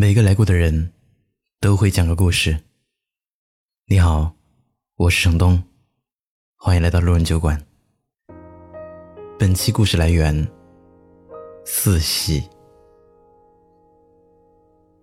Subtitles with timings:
[0.00, 0.94] 每个来过的人，
[1.60, 2.58] 都会讲个故事。
[3.84, 4.34] 你好，
[4.96, 5.62] 我是程东，
[6.56, 7.62] 欢迎来到路人酒馆。
[9.38, 10.48] 本期故事来源：
[11.66, 12.42] 四喜。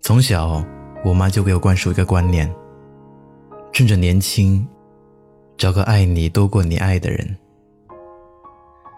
[0.01, 0.65] 从小，
[1.05, 2.51] 我妈就给我灌输一个观念：
[3.71, 4.67] 趁着年轻，
[5.57, 7.37] 找个爱你多过你爱的人。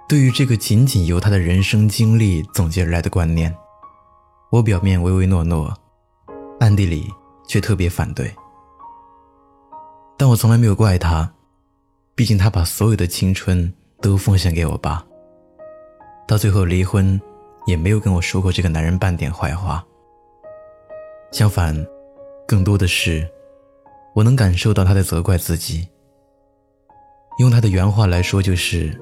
[0.07, 3.54] 对于这个仅仅由她的人生经历总结而来的观念，
[4.50, 5.77] 我表面唯唯诺诺。
[6.60, 7.12] 暗地里
[7.48, 8.30] 却特别反对，
[10.17, 11.31] 但我从来没有怪他，
[12.16, 15.05] 毕竟他把所有的青春都奉献给我爸，
[16.27, 17.20] 到最后离婚，
[17.66, 19.84] 也没有跟我说过这个男人半点坏话。
[21.31, 21.73] 相反，
[22.48, 23.26] 更多的是，
[24.14, 25.88] 我能感受到他在责怪自己。
[27.39, 28.94] 用他的原话来说，就是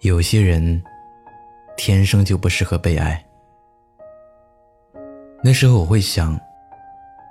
[0.00, 0.82] 有些人
[1.76, 3.24] 天生就不适合被爱。
[5.46, 6.36] 那时候我会想，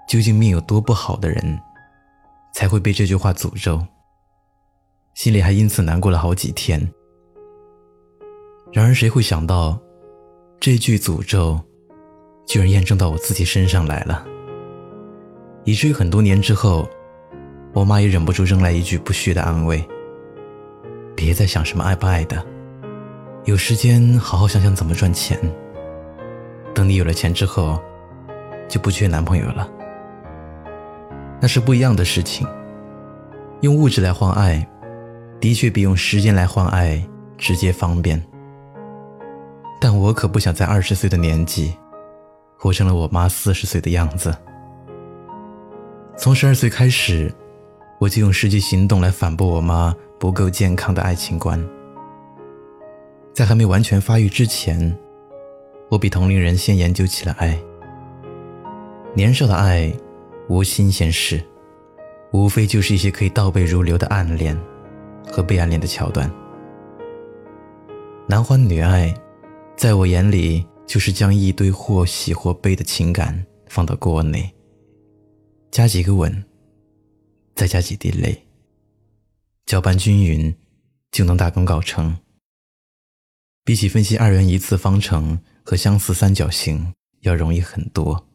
[0.07, 1.59] 究竟命有多不好的人，
[2.53, 3.85] 才会被这句话诅咒？
[5.15, 6.79] 心里还因此难过了好几天。
[8.71, 9.77] 然而谁会想到，
[10.61, 11.59] 这句诅咒，
[12.47, 14.25] 居然验证到我自己身上来了。
[15.65, 16.87] 以至于很多年之后，
[17.73, 19.85] 我妈也忍不住扔来一句不屑的安慰
[21.17, 22.41] ：“别再想什么爱不爱的，
[23.43, 25.37] 有时间好好想想怎么赚钱。
[26.73, 27.77] 等你有了钱之后。”
[28.67, 29.69] 就不缺男朋友了，
[31.41, 32.47] 那是不一样的事情。
[33.61, 34.67] 用物质来换爱，
[35.39, 37.03] 的确比用时间来换爱
[37.37, 38.21] 直接方便。
[39.79, 41.75] 但我可不想在二十岁的年纪，
[42.57, 44.35] 活成了我妈四十岁的样子。
[46.17, 47.33] 从十二岁开始，
[47.99, 51.63] 我就用实际行动来反驳我妈不够健康的爱情观。
[53.33, 54.97] 在还没完全发育之前，
[55.89, 57.57] 我比同龄人先研究起了爱。
[59.17, 59.89] 年少的爱，
[60.49, 61.41] 无新鲜事，
[62.33, 64.59] 无非就是一些可以倒背如流的暗恋
[65.25, 66.29] 和被暗恋的桥段。
[68.27, 69.15] 男欢女爱，
[69.77, 74.53] 在我眼里就是将一堆或喜或悲的情感放到锅内，
[75.71, 76.43] 加几个吻，
[77.55, 78.45] 再加几滴泪，
[79.65, 80.53] 搅拌均匀，
[81.09, 82.17] 就能大功告成。
[83.63, 88.27] 比起分析二元一次方程和相似三角形要容易很多。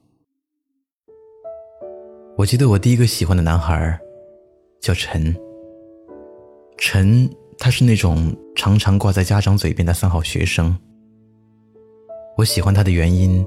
[2.40, 4.00] 我记得我第一个喜欢的男孩，
[4.80, 5.36] 叫陈。
[6.78, 7.28] 陈，
[7.58, 10.74] 他是那种常常挂在家长嘴边的三好学生。
[12.38, 13.46] 我喜欢他的原因，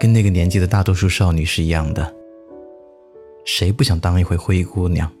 [0.00, 2.14] 跟那个年纪的大多数少女是一样的。
[3.44, 5.12] 谁不想当一回灰姑娘，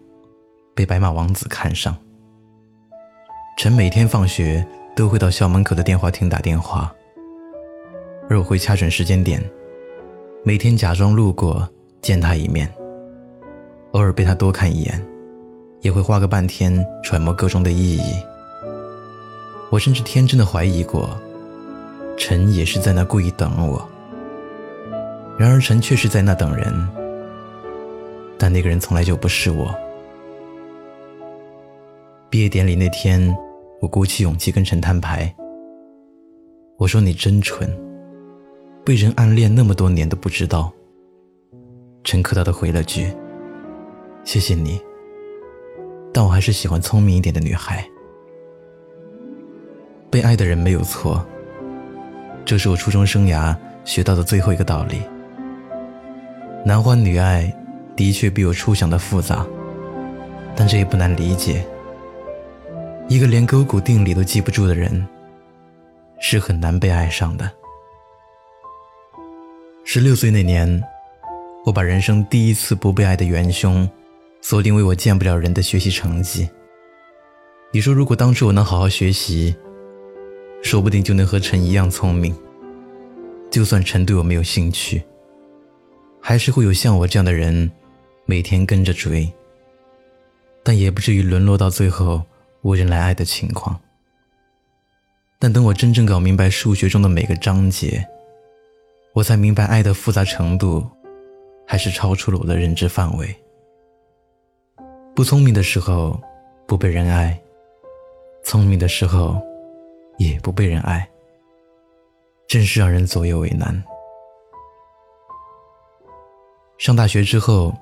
[0.74, 1.94] 被白马王子看上？
[3.58, 4.66] 陈每天放学
[4.96, 6.90] 都会到校门口的电话亭打电话，
[8.30, 9.44] 而我会掐准时间点，
[10.42, 11.68] 每天假装路过
[12.00, 12.66] 见他一面。
[13.94, 15.00] 偶尔被他多看一眼，
[15.80, 18.02] 也会花个半天揣摩个中的意义。
[19.70, 21.16] 我甚至天真的怀疑过，
[22.16, 23.88] 陈也是在那故意等我。
[25.38, 26.88] 然而陈确实在那等人，
[28.36, 29.72] 但那个人从来就不是我。
[32.28, 33.32] 毕业典礼那天，
[33.80, 35.32] 我鼓起勇气跟陈摊牌，
[36.78, 37.70] 我说：“你真蠢，
[38.84, 40.72] 被人暗恋那么多年都不知道。”
[42.02, 43.08] 陈客套的回了句。
[44.24, 44.80] 谢谢你，
[46.12, 47.84] 但我还是喜欢聪明一点的女孩。
[50.10, 51.24] 被爱的人没有错，
[52.44, 55.02] 这是我初中生涯学到的最后一个道理。
[56.64, 57.52] 男欢女爱
[57.94, 59.46] 的确比我初想的复杂，
[60.56, 61.64] 但这也不难理解。
[63.08, 65.06] 一个连勾股定理都记不住的人，
[66.18, 67.50] 是很难被爱上的。
[69.84, 70.82] 十六岁那年，
[71.66, 73.86] 我把人生第一次不被爱的元凶。
[74.44, 76.46] 锁定为我见不了人的学习成绩。
[77.72, 79.56] 你说，如果当初我能好好学习，
[80.62, 82.36] 说不定就能和陈一样聪明。
[83.50, 85.02] 就算陈对我没有兴趣，
[86.20, 87.72] 还是会有像我这样的人
[88.26, 89.26] 每天跟着追，
[90.62, 92.22] 但也不至于沦落到最后
[92.60, 93.80] 无人来爱的情况。
[95.38, 98.06] 但等我真正搞明白数学中的每个章节，
[99.14, 100.86] 我才明白爱的复杂程度，
[101.66, 103.34] 还是超出了我的认知范围。
[105.14, 106.20] 不聪明的时候，
[106.66, 107.30] 不被人爱；
[108.42, 109.40] 聪明的时候，
[110.18, 111.08] 也不被人爱，
[112.48, 113.80] 真是让人左右为难。
[116.78, 117.72] 上大学之后，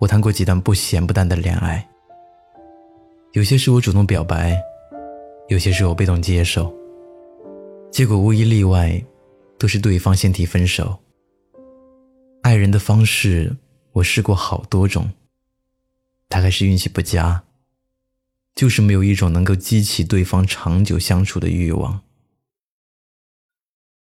[0.00, 1.86] 我谈过几段不咸不淡的恋爱，
[3.32, 4.58] 有些是我主动表白，
[5.48, 6.74] 有些是我被动接受，
[7.90, 8.98] 结果无一例外，
[9.58, 10.98] 都是对方先提分手。
[12.40, 13.54] 爱人的方式，
[13.92, 15.06] 我试过好多种，
[16.32, 17.42] 大概是运气不佳，
[18.54, 22.00] 就是没有一种能够激起对方长久相处的欲望。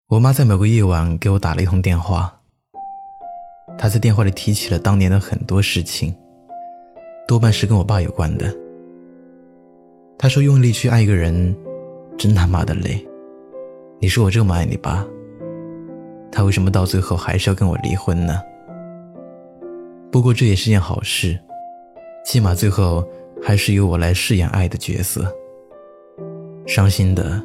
[0.08, 2.40] 我妈在某个夜晚给我打了一通电话，
[3.78, 6.16] 她在电话里提起了当年的很多事情，
[7.28, 8.56] 多半是跟我爸有关的。
[10.18, 11.54] 她说：“用力去爱一个人，
[12.18, 13.06] 真他妈的累。
[14.00, 15.06] 你说我这么爱你爸，
[16.32, 18.42] 他为什么到最后还是要跟我离婚呢？”
[20.10, 21.38] 不过这也是件好事，
[22.26, 23.08] 起码最后
[23.42, 25.26] 还是由我来饰演爱的角色。
[26.68, 27.44] 伤心的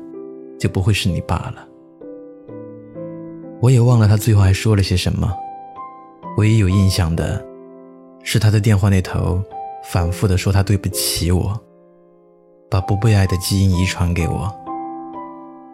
[0.59, 1.67] 就不会是你爸了。
[3.61, 5.33] 我也忘了他最后还说了些什么，
[6.37, 7.45] 唯一有印象的，
[8.23, 9.43] 是他在电话那头
[9.85, 11.59] 反复的说他对不起我，
[12.71, 14.55] 把不被爱的基因遗传给我。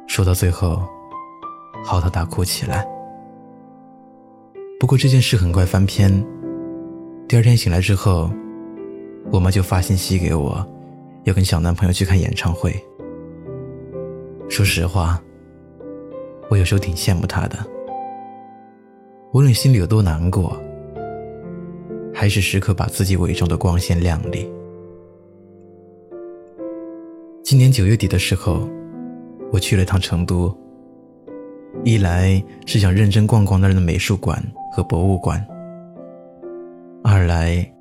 [0.06, 0.80] 说到最后，
[1.84, 2.86] 嚎啕大哭起来。
[4.78, 6.24] 不过这件事很快翻篇，
[7.28, 8.30] 第二天醒来之后，
[9.30, 10.66] 我妈就发信息给我，
[11.24, 12.74] 要跟小男朋友去看演唱会。
[14.48, 15.22] 说实话。
[16.50, 17.56] 我有时候挺羡慕他的，
[19.32, 20.54] 无论心里有多难过，
[22.12, 24.46] 还是时刻把自己伪装的光鲜亮丽。
[27.42, 28.68] 今年九月底的时候，
[29.50, 30.54] 我去了趟成都，
[31.84, 34.38] 一来是想认真逛逛那儿的美术馆
[34.70, 35.42] 和博物馆，
[37.02, 37.71] 二来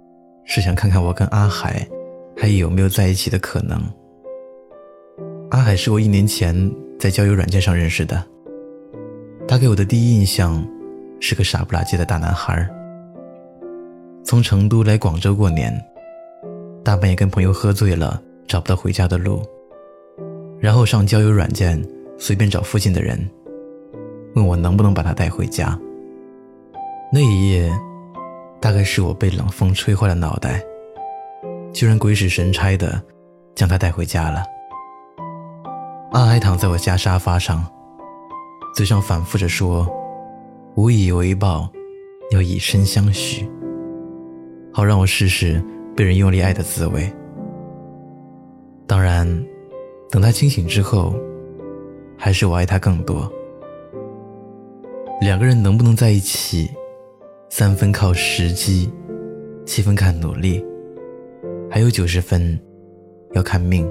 [0.53, 1.87] 是想看看我跟阿海
[2.35, 3.81] 还有没有在一起的可能。
[5.49, 6.53] 阿海是我一年前
[6.99, 8.21] 在交友软件上认识的。
[9.47, 10.61] 他给我的第一印象
[11.21, 12.69] 是个傻不拉几的大男孩。
[14.25, 15.73] 从成都来广州过年，
[16.83, 19.41] 大半夜跟朋友喝醉了，找不到回家的路，
[20.59, 21.81] 然后上交友软件
[22.17, 23.17] 随便找附近的人，
[24.35, 25.79] 问我能不能把他带回家。
[27.09, 27.71] 那一夜，
[28.61, 30.63] 大概是我被冷风吹坏了脑袋，
[31.73, 33.01] 居然鬼使神差的
[33.55, 34.43] 将他带回家了。
[36.11, 37.65] 阿海躺在我家沙发上。
[38.73, 39.85] 嘴上反复着说
[40.75, 41.69] ：“无以为报，
[42.31, 43.45] 要以身相许。”
[44.71, 45.61] 好让我试试
[45.93, 47.11] 被人用力爱的滋味。
[48.87, 49.27] 当然，
[50.09, 51.13] 等他清醒之后，
[52.17, 53.29] 还是我爱他更多。
[55.19, 56.71] 两个人能不能在一起，
[57.53, 58.89] 三分靠时机，
[59.65, 60.65] 七分看努力，
[61.69, 62.57] 还有九十分
[63.33, 63.85] 要看命。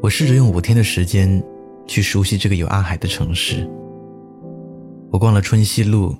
[0.00, 1.42] 我试着用五天的时间。
[1.88, 3.64] 去熟悉这个有阿海的城市。
[5.12, 6.12] 我逛了春熙路，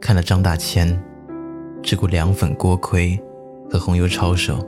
[0.00, 1.00] 看了张大千，
[1.84, 3.16] 吃过凉粉锅盔
[3.70, 4.58] 和红油抄手，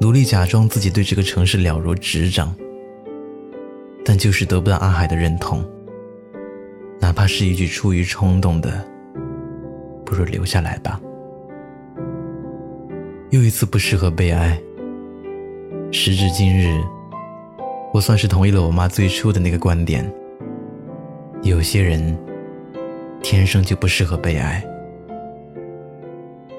[0.00, 2.54] 努力假装自己对这个城市了如指掌，
[4.04, 5.60] 但就是得不到阿海的认同。
[7.08, 8.86] 哪怕是一句出于冲动的
[10.04, 11.00] “不如留下来吧”，
[13.32, 14.60] 又一次不适合被爱。
[15.90, 16.78] 时至今日。
[17.94, 20.06] 我算是同意了我妈最初的那个观点：
[21.40, 22.14] 有些人
[23.22, 24.62] 天生就不适合被爱。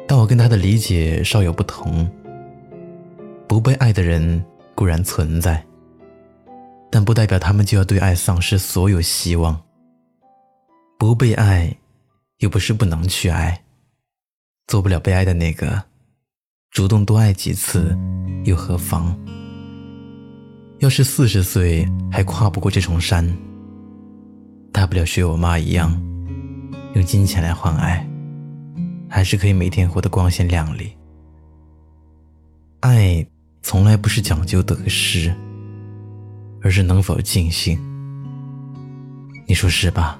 [0.07, 2.09] 但我跟她的理解稍有不同。
[3.47, 4.43] 不被爱的人
[4.73, 5.63] 固然存在，
[6.89, 9.55] 但不代表他们就要对爱丧失所有希望。
[10.99, 11.73] 不被爱，
[12.39, 13.63] 又不是不能去爱。
[14.67, 15.81] 做不了被爱的那个，
[16.71, 17.97] 主动多爱几次
[18.43, 19.17] 又何妨？
[20.79, 23.25] 要是四十岁还跨不过这重山，
[24.73, 25.89] 大不了学我妈一样，
[26.95, 28.05] 用金钱来换爱，
[29.09, 30.91] 还是可以每天活得光鲜亮丽。
[32.81, 33.25] 爱
[33.61, 35.33] 从来不是讲究得失，
[36.61, 37.79] 而是能否尽兴。
[39.47, 40.19] 你说是吧？